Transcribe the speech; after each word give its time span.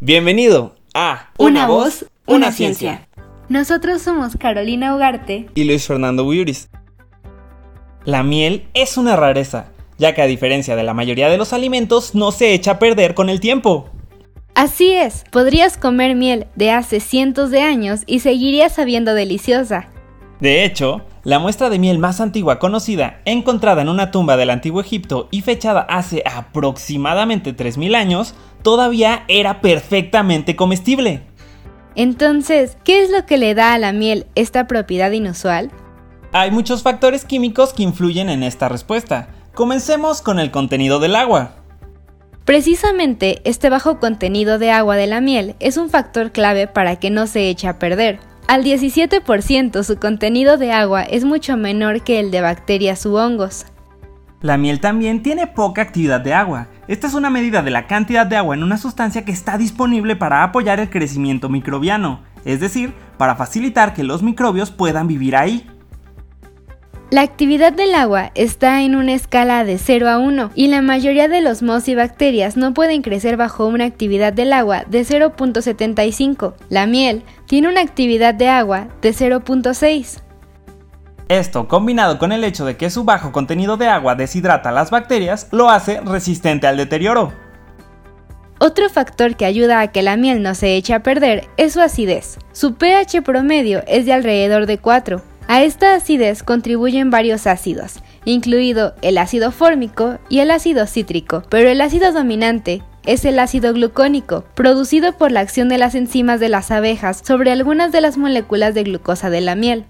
Bienvenido 0.00 0.74
a 0.94 1.30
Una 1.38 1.66
voz, 1.66 2.06
una 2.26 2.50
ciencia. 2.52 3.08
Nosotros 3.48 4.02
somos 4.02 4.36
Carolina 4.36 4.96
Ugarte 4.96 5.48
y 5.54 5.64
Luis 5.64 5.86
Fernando 5.86 6.24
Buyuris. 6.24 6.70
La 8.04 8.22
miel 8.22 8.66
es 8.74 8.96
una 8.96 9.14
rareza, 9.14 9.66
ya 9.98 10.14
que 10.14 10.22
a 10.22 10.26
diferencia 10.26 10.74
de 10.74 10.82
la 10.82 10.94
mayoría 10.94 11.28
de 11.28 11.38
los 11.38 11.52
alimentos 11.52 12.14
no 12.14 12.32
se 12.32 12.52
echa 12.52 12.72
a 12.72 12.78
perder 12.78 13.14
con 13.14 13.30
el 13.30 13.38
tiempo. 13.40 13.90
Así 14.54 14.92
es, 14.92 15.24
podrías 15.30 15.78
comer 15.78 16.14
miel 16.14 16.46
de 16.56 16.72
hace 16.72 16.98
cientos 16.98 17.50
de 17.50 17.62
años 17.62 18.00
y 18.06 18.20
seguiría 18.20 18.68
sabiendo 18.68 19.14
deliciosa. 19.14 19.88
De 20.40 20.64
hecho, 20.64 21.02
la 21.24 21.38
muestra 21.38 21.70
de 21.70 21.78
miel 21.78 21.98
más 21.98 22.20
antigua 22.20 22.58
conocida, 22.58 23.20
encontrada 23.24 23.82
en 23.82 23.88
una 23.88 24.10
tumba 24.10 24.36
del 24.36 24.50
antiguo 24.50 24.80
Egipto 24.80 25.28
y 25.30 25.42
fechada 25.42 25.82
hace 25.82 26.22
aproximadamente 26.26 27.56
3.000 27.56 27.94
años, 27.94 28.34
todavía 28.62 29.24
era 29.28 29.60
perfectamente 29.60 30.56
comestible. 30.56 31.22
Entonces, 31.94 32.76
¿qué 32.84 33.02
es 33.02 33.10
lo 33.10 33.26
que 33.26 33.36
le 33.36 33.54
da 33.54 33.74
a 33.74 33.78
la 33.78 33.92
miel 33.92 34.26
esta 34.34 34.66
propiedad 34.66 35.12
inusual? 35.12 35.70
Hay 36.32 36.50
muchos 36.50 36.82
factores 36.82 37.24
químicos 37.24 37.72
que 37.74 37.82
influyen 37.82 38.30
en 38.30 38.42
esta 38.42 38.68
respuesta. 38.68 39.28
Comencemos 39.54 40.22
con 40.22 40.38
el 40.38 40.50
contenido 40.50 40.98
del 40.98 41.14
agua. 41.14 41.56
Precisamente 42.46 43.40
este 43.44 43.68
bajo 43.68 44.00
contenido 44.00 44.58
de 44.58 44.70
agua 44.70 44.96
de 44.96 45.06
la 45.06 45.20
miel 45.20 45.54
es 45.60 45.76
un 45.76 45.90
factor 45.90 46.32
clave 46.32 46.66
para 46.66 46.96
que 46.96 47.10
no 47.10 47.26
se 47.26 47.48
eche 47.48 47.68
a 47.68 47.78
perder. 47.78 48.31
Al 48.52 48.64
17% 48.64 49.82
su 49.82 49.96
contenido 49.96 50.58
de 50.58 50.72
agua 50.72 51.04
es 51.04 51.24
mucho 51.24 51.56
menor 51.56 52.02
que 52.02 52.20
el 52.20 52.30
de 52.30 52.42
bacterias 52.42 53.06
u 53.06 53.16
hongos. 53.16 53.64
La 54.42 54.58
miel 54.58 54.78
también 54.78 55.22
tiene 55.22 55.46
poca 55.46 55.80
actividad 55.80 56.20
de 56.20 56.34
agua. 56.34 56.68
Esta 56.86 57.06
es 57.06 57.14
una 57.14 57.30
medida 57.30 57.62
de 57.62 57.70
la 57.70 57.86
cantidad 57.86 58.26
de 58.26 58.36
agua 58.36 58.54
en 58.54 58.62
una 58.62 58.76
sustancia 58.76 59.24
que 59.24 59.32
está 59.32 59.56
disponible 59.56 60.16
para 60.16 60.42
apoyar 60.42 60.80
el 60.80 60.90
crecimiento 60.90 61.48
microbiano, 61.48 62.20
es 62.44 62.60
decir, 62.60 62.92
para 63.16 63.36
facilitar 63.36 63.94
que 63.94 64.04
los 64.04 64.22
microbios 64.22 64.70
puedan 64.70 65.08
vivir 65.08 65.34
ahí. 65.34 65.66
La 67.12 67.20
actividad 67.20 67.74
del 67.74 67.94
agua 67.94 68.32
está 68.34 68.80
en 68.80 68.96
una 68.96 69.12
escala 69.12 69.64
de 69.64 69.76
0 69.76 70.08
a 70.08 70.16
1 70.16 70.52
y 70.54 70.68
la 70.68 70.80
mayoría 70.80 71.28
de 71.28 71.42
los 71.42 71.62
mos 71.62 71.86
y 71.88 71.94
bacterias 71.94 72.56
no 72.56 72.72
pueden 72.72 73.02
crecer 73.02 73.36
bajo 73.36 73.66
una 73.66 73.84
actividad 73.84 74.32
del 74.32 74.54
agua 74.54 74.84
de 74.88 75.02
0.75. 75.02 76.54
La 76.70 76.86
miel 76.86 77.22
tiene 77.44 77.68
una 77.68 77.82
actividad 77.82 78.32
de 78.32 78.48
agua 78.48 78.88
de 79.02 79.10
0.6. 79.10 80.22
Esto, 81.28 81.68
combinado 81.68 82.18
con 82.18 82.32
el 82.32 82.44
hecho 82.44 82.64
de 82.64 82.78
que 82.78 82.88
su 82.88 83.04
bajo 83.04 83.30
contenido 83.30 83.76
de 83.76 83.88
agua 83.88 84.14
deshidrata 84.14 84.72
las 84.72 84.90
bacterias, 84.90 85.48
lo 85.50 85.68
hace 85.68 86.00
resistente 86.00 86.66
al 86.66 86.78
deterioro. 86.78 87.34
Otro 88.58 88.88
factor 88.88 89.36
que 89.36 89.44
ayuda 89.44 89.80
a 89.80 89.88
que 89.88 90.02
la 90.02 90.16
miel 90.16 90.42
no 90.42 90.54
se 90.54 90.76
eche 90.76 90.94
a 90.94 91.02
perder 91.02 91.46
es 91.58 91.74
su 91.74 91.82
acidez. 91.82 92.38
Su 92.52 92.76
pH 92.76 93.20
promedio 93.20 93.82
es 93.86 94.06
de 94.06 94.14
alrededor 94.14 94.64
de 94.64 94.78
4, 94.78 95.20
a 95.52 95.62
esta 95.64 95.94
acidez 95.94 96.42
contribuyen 96.42 97.10
varios 97.10 97.46
ácidos, 97.46 98.02
incluido 98.24 98.94
el 99.02 99.18
ácido 99.18 99.52
fórmico 99.52 100.18
y 100.30 100.38
el 100.38 100.50
ácido 100.50 100.86
cítrico, 100.86 101.42
pero 101.50 101.68
el 101.68 101.82
ácido 101.82 102.10
dominante 102.10 102.82
es 103.04 103.26
el 103.26 103.38
ácido 103.38 103.74
glucónico, 103.74 104.46
producido 104.54 105.18
por 105.18 105.30
la 105.30 105.40
acción 105.40 105.68
de 105.68 105.76
las 105.76 105.94
enzimas 105.94 106.40
de 106.40 106.48
las 106.48 106.70
abejas 106.70 107.20
sobre 107.22 107.52
algunas 107.52 107.92
de 107.92 108.00
las 108.00 108.16
moléculas 108.16 108.72
de 108.72 108.84
glucosa 108.84 109.28
de 109.28 109.42
la 109.42 109.54
miel. 109.54 109.84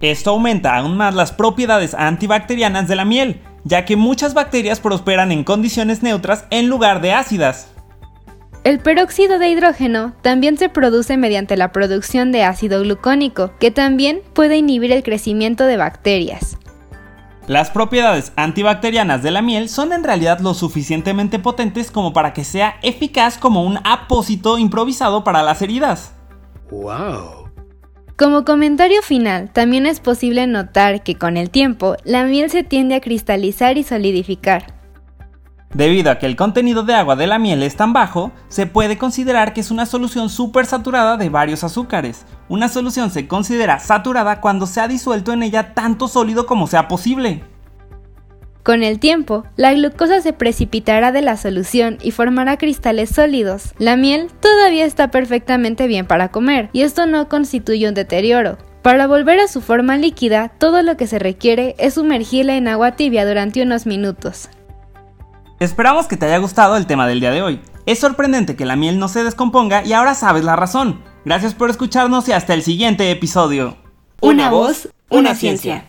Esto 0.00 0.30
aumenta 0.30 0.76
aún 0.76 0.96
más 0.96 1.14
las 1.14 1.30
propiedades 1.30 1.92
antibacterianas 1.92 2.88
de 2.88 2.96
la 2.96 3.04
miel, 3.04 3.42
ya 3.64 3.84
que 3.84 3.96
muchas 3.96 4.32
bacterias 4.32 4.80
prosperan 4.80 5.30
en 5.30 5.44
condiciones 5.44 6.02
neutras 6.02 6.46
en 6.48 6.70
lugar 6.70 7.02
de 7.02 7.12
ácidas. 7.12 7.68
El 8.68 8.80
peróxido 8.80 9.38
de 9.38 9.48
hidrógeno 9.48 10.12
también 10.20 10.58
se 10.58 10.68
produce 10.68 11.16
mediante 11.16 11.56
la 11.56 11.72
producción 11.72 12.32
de 12.32 12.42
ácido 12.42 12.82
glucónico, 12.82 13.50
que 13.58 13.70
también 13.70 14.20
puede 14.34 14.58
inhibir 14.58 14.92
el 14.92 15.02
crecimiento 15.02 15.64
de 15.64 15.78
bacterias. 15.78 16.58
Las 17.46 17.70
propiedades 17.70 18.30
antibacterianas 18.36 19.22
de 19.22 19.30
la 19.30 19.40
miel 19.40 19.70
son 19.70 19.94
en 19.94 20.04
realidad 20.04 20.40
lo 20.40 20.52
suficientemente 20.52 21.38
potentes 21.38 21.90
como 21.90 22.12
para 22.12 22.34
que 22.34 22.44
sea 22.44 22.74
eficaz 22.82 23.38
como 23.38 23.64
un 23.64 23.78
apósito 23.84 24.58
improvisado 24.58 25.24
para 25.24 25.42
las 25.42 25.62
heridas. 25.62 26.12
¡Wow! 26.70 27.48
Como 28.18 28.44
comentario 28.44 29.00
final, 29.00 29.50
también 29.50 29.86
es 29.86 29.98
posible 30.00 30.46
notar 30.46 31.02
que 31.02 31.14
con 31.14 31.38
el 31.38 31.48
tiempo 31.48 31.96
la 32.04 32.24
miel 32.24 32.50
se 32.50 32.64
tiende 32.64 32.96
a 32.96 33.00
cristalizar 33.00 33.78
y 33.78 33.82
solidificar, 33.82 34.77
Debido 35.74 36.10
a 36.10 36.18
que 36.18 36.24
el 36.24 36.34
contenido 36.34 36.82
de 36.82 36.94
agua 36.94 37.14
de 37.14 37.26
la 37.26 37.38
miel 37.38 37.62
es 37.62 37.76
tan 37.76 37.92
bajo, 37.92 38.32
se 38.48 38.66
puede 38.66 38.96
considerar 38.96 39.52
que 39.52 39.60
es 39.60 39.70
una 39.70 39.84
solución 39.84 40.30
súper 40.30 40.64
saturada 40.64 41.18
de 41.18 41.28
varios 41.28 41.62
azúcares. 41.62 42.24
Una 42.48 42.68
solución 42.68 43.10
se 43.10 43.28
considera 43.28 43.78
saturada 43.78 44.40
cuando 44.40 44.66
se 44.66 44.80
ha 44.80 44.88
disuelto 44.88 45.32
en 45.32 45.42
ella 45.42 45.74
tanto 45.74 46.08
sólido 46.08 46.46
como 46.46 46.66
sea 46.66 46.88
posible. 46.88 47.44
Con 48.62 48.82
el 48.82 48.98
tiempo, 48.98 49.44
la 49.56 49.72
glucosa 49.72 50.20
se 50.20 50.32
precipitará 50.32 51.12
de 51.12 51.22
la 51.22 51.36
solución 51.36 51.98
y 52.02 52.10
formará 52.12 52.56
cristales 52.56 53.10
sólidos. 53.10 53.74
La 53.78 53.96
miel 53.96 54.28
todavía 54.40 54.84
está 54.84 55.10
perfectamente 55.10 55.86
bien 55.86 56.06
para 56.06 56.28
comer, 56.28 56.70
y 56.72 56.82
esto 56.82 57.06
no 57.06 57.28
constituye 57.28 57.88
un 57.88 57.94
deterioro. 57.94 58.58
Para 58.82 59.06
volver 59.06 59.40
a 59.40 59.48
su 59.48 59.60
forma 59.60 59.96
líquida, 59.96 60.48
todo 60.48 60.82
lo 60.82 60.96
que 60.96 61.06
se 61.06 61.18
requiere 61.18 61.76
es 61.78 61.94
sumergirla 61.94 62.56
en 62.56 62.68
agua 62.68 62.92
tibia 62.92 63.26
durante 63.26 63.62
unos 63.62 63.86
minutos. 63.86 64.50
Esperamos 65.60 66.06
que 66.06 66.16
te 66.16 66.26
haya 66.26 66.38
gustado 66.38 66.76
el 66.76 66.86
tema 66.86 67.08
del 67.08 67.18
día 67.18 67.32
de 67.32 67.42
hoy. 67.42 67.60
Es 67.84 67.98
sorprendente 67.98 68.54
que 68.54 68.64
la 68.64 68.76
miel 68.76 69.00
no 69.00 69.08
se 69.08 69.24
descomponga 69.24 69.84
y 69.84 69.92
ahora 69.92 70.14
sabes 70.14 70.44
la 70.44 70.54
razón. 70.54 71.02
Gracias 71.24 71.54
por 71.54 71.68
escucharnos 71.68 72.28
y 72.28 72.32
hasta 72.32 72.54
el 72.54 72.62
siguiente 72.62 73.10
episodio. 73.10 73.76
Una 74.20 74.50
voz, 74.50 74.88
una 75.08 75.34
ciencia. 75.34 75.87